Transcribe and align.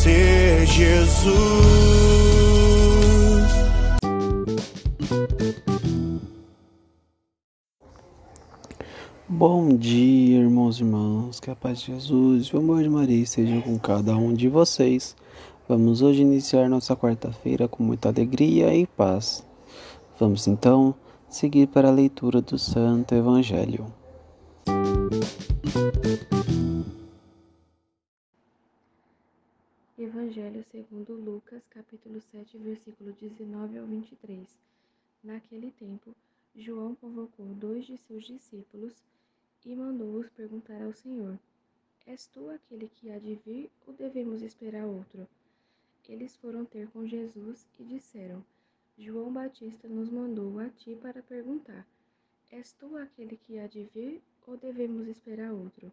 Conhecer 0.00 0.66
Jesus. 0.66 1.34
Bom 9.28 9.76
dia, 9.76 10.40
irmãos 10.40 10.78
e 10.78 10.82
irmãs, 10.82 11.40
que 11.40 11.50
a 11.50 11.56
paz 11.56 11.80
de 11.80 11.92
Jesus 11.92 12.46
e 12.46 12.56
o 12.56 12.58
amor 12.58 12.82
de 12.82 12.88
Maria 12.88 13.22
estejam 13.22 13.60
com 13.60 13.78
cada 13.78 14.16
um 14.16 14.32
de 14.32 14.48
vocês. 14.48 15.14
Vamos 15.68 16.02
hoje 16.02 16.22
iniciar 16.22 16.68
nossa 16.68 16.96
quarta-feira 16.96 17.68
com 17.68 17.82
muita 17.82 18.08
alegria 18.08 18.74
e 18.74 18.86
paz. 18.86 19.44
Vamos 20.18 20.46
então 20.46 20.94
seguir 21.28 21.68
para 21.68 21.88
a 21.88 21.92
leitura 21.92 22.40
do 22.40 22.58
Santo 22.58 23.14
Evangelho. 23.14 23.86
Evangelho 30.30 30.62
segundo 30.70 31.14
Lucas, 31.14 31.60
capítulo 31.70 32.20
7, 32.20 32.56
versículo 32.58 33.10
19 33.14 33.78
ao 33.78 33.84
23. 33.84 34.46
Naquele 35.24 35.72
tempo, 35.72 36.14
João 36.54 36.94
convocou 36.94 37.46
dois 37.46 37.84
de 37.84 37.96
seus 37.96 38.26
discípulos 38.26 38.94
e 39.66 39.74
mandou-os 39.74 40.28
perguntar 40.28 40.80
ao 40.82 40.92
Senhor: 40.92 41.36
És 42.06 42.28
tu 42.28 42.48
aquele 42.48 42.88
que 42.94 43.10
há 43.10 43.18
de 43.18 43.34
vir 43.44 43.68
ou 43.84 43.92
devemos 43.92 44.40
esperar 44.40 44.86
outro? 44.86 45.26
Eles 46.08 46.36
foram 46.36 46.64
ter 46.64 46.86
com 46.90 47.04
Jesus 47.04 47.66
e 47.80 47.82
disseram: 47.82 48.44
João 48.96 49.32
Batista 49.32 49.88
nos 49.88 50.10
mandou 50.10 50.60
a 50.60 50.68
ti 50.68 50.96
para 51.02 51.24
perguntar: 51.24 51.84
És 52.52 52.70
tu 52.74 52.96
aquele 52.96 53.36
que 53.36 53.58
há 53.58 53.66
de 53.66 53.82
vir 53.92 54.22
ou 54.46 54.56
devemos 54.56 55.08
esperar 55.08 55.50
outro? 55.52 55.90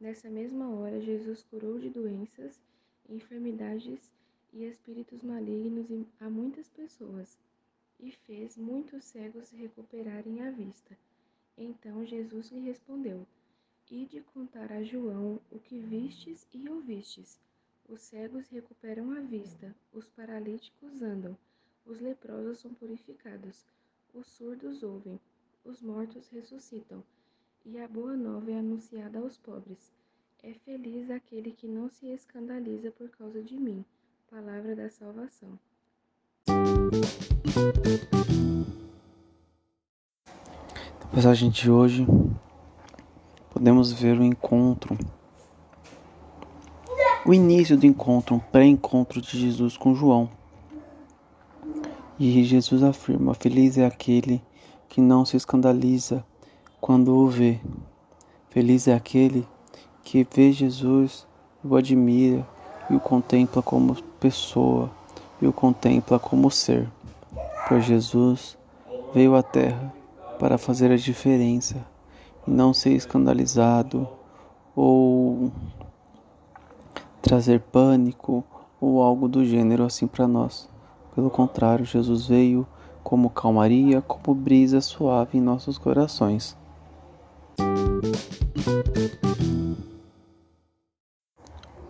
Nessa 0.00 0.30
mesma 0.30 0.70
hora, 0.70 1.02
Jesus 1.02 1.42
curou 1.50 1.78
de 1.78 1.90
doenças 1.90 2.58
e 4.52 4.64
espíritos 4.64 5.22
malignos 5.22 6.06
a 6.20 6.30
muitas 6.30 6.68
pessoas, 6.68 7.36
e 8.00 8.10
fez 8.10 8.56
muitos 8.56 9.04
cegos 9.04 9.50
recuperarem 9.50 10.40
a 10.40 10.50
vista. 10.50 10.96
Então 11.56 12.04
Jesus 12.06 12.50
lhe 12.50 12.60
respondeu: 12.60 13.26
Ide 13.90 14.22
contar 14.32 14.72
a 14.72 14.82
João 14.82 15.38
o 15.50 15.58
que 15.58 15.78
vistes 15.78 16.46
e 16.52 16.68
ouvistes. 16.68 17.38
Os 17.88 18.00
cegos 18.00 18.48
recuperam 18.48 19.12
a 19.12 19.20
vista, 19.20 19.74
os 19.92 20.08
paralíticos 20.08 21.02
andam, 21.02 21.36
os 21.84 22.00
leprosos 22.00 22.60
são 22.60 22.72
purificados, 22.72 23.66
os 24.14 24.26
surdos 24.26 24.82
ouvem, 24.82 25.20
os 25.64 25.82
mortos 25.82 26.28
ressuscitam, 26.28 27.02
e 27.64 27.78
a 27.78 27.88
boa 27.88 28.16
nova 28.16 28.50
é 28.50 28.58
anunciada 28.58 29.18
aos 29.18 29.36
pobres. 29.36 29.97
É 30.40 30.54
feliz 30.64 31.10
aquele 31.10 31.50
que 31.50 31.66
não 31.66 31.90
se 31.90 32.06
escandaliza 32.06 32.92
por 32.92 33.08
causa 33.08 33.42
de 33.42 33.56
mim. 33.56 33.84
Palavra 34.30 34.76
da 34.76 34.88
salvação. 34.88 35.58
Na 41.00 41.08
passagem 41.12 41.50
de 41.50 41.68
hoje, 41.68 42.06
podemos 43.50 43.90
ver 43.92 44.16
o 44.16 44.22
encontro, 44.22 44.96
o 47.26 47.34
início 47.34 47.76
do 47.76 47.84
encontro, 47.84 48.36
um 48.36 48.38
pré-encontro 48.38 49.20
de 49.20 49.40
Jesus 49.40 49.76
com 49.76 49.92
João. 49.92 50.30
E 52.16 52.44
Jesus 52.44 52.84
afirma: 52.84 53.34
Feliz 53.34 53.76
é 53.76 53.84
aquele 53.84 54.40
que 54.88 55.00
não 55.00 55.24
se 55.24 55.36
escandaliza 55.36 56.24
quando 56.80 57.12
o 57.12 57.26
vê. 57.28 57.60
Feliz 58.50 58.86
é 58.86 58.94
aquele 58.94 59.44
que 60.08 60.26
vê 60.34 60.50
Jesus 60.52 61.26
e 61.62 61.68
o 61.68 61.76
admira 61.76 62.48
e 62.88 62.96
o 62.96 63.00
contempla 63.00 63.60
como 63.60 63.94
pessoa 64.18 64.90
e 65.38 65.46
o 65.46 65.52
contempla 65.52 66.18
como 66.18 66.50
ser. 66.50 66.88
Pois 67.68 67.84
Jesus 67.84 68.56
veio 69.12 69.36
à 69.36 69.42
terra 69.42 69.92
para 70.38 70.56
fazer 70.56 70.90
a 70.90 70.96
diferença 70.96 71.84
e 72.46 72.50
não 72.50 72.72
ser 72.72 72.94
escandalizado 72.94 74.08
ou 74.74 75.52
trazer 77.20 77.60
pânico 77.60 78.42
ou 78.80 79.02
algo 79.02 79.28
do 79.28 79.44
gênero 79.44 79.84
assim 79.84 80.06
para 80.06 80.26
nós. 80.26 80.70
Pelo 81.14 81.28
contrário, 81.28 81.84
Jesus 81.84 82.28
veio 82.28 82.66
como 83.04 83.28
calmaria, 83.28 84.00
como 84.00 84.34
brisa 84.34 84.80
suave 84.80 85.36
em 85.36 85.40
nossos 85.42 85.76
corações. 85.76 86.56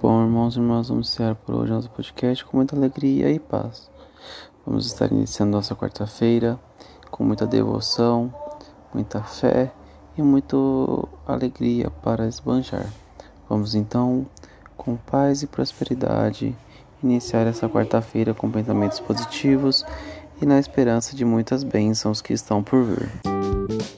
Bom, 0.00 0.22
irmãos 0.22 0.54
e 0.54 0.60
irmãs, 0.60 0.88
vamos 0.88 1.08
encerrar 1.08 1.34
por 1.34 1.56
hoje 1.56 1.72
nosso 1.72 1.90
podcast 1.90 2.44
com 2.44 2.56
muita 2.56 2.76
alegria 2.76 3.32
e 3.32 3.40
paz. 3.40 3.90
Vamos 4.64 4.86
estar 4.86 5.10
iniciando 5.10 5.50
nossa 5.50 5.74
quarta-feira 5.74 6.56
com 7.10 7.24
muita 7.24 7.44
devoção, 7.44 8.32
muita 8.94 9.20
fé 9.24 9.72
e 10.16 10.22
muita 10.22 10.56
alegria 11.26 11.90
para 11.90 12.28
esbanjar. 12.28 12.86
Vamos 13.48 13.74
então, 13.74 14.24
com 14.76 14.94
paz 14.94 15.42
e 15.42 15.48
prosperidade, 15.48 16.56
iniciar 17.02 17.48
essa 17.48 17.68
quarta-feira 17.68 18.32
com 18.32 18.48
pensamentos 18.48 19.00
positivos 19.00 19.84
e 20.40 20.46
na 20.46 20.60
esperança 20.60 21.16
de 21.16 21.24
muitas 21.24 21.64
bênçãos 21.64 22.22
que 22.22 22.32
estão 22.32 22.62
por 22.62 22.84
vir. 22.84 23.97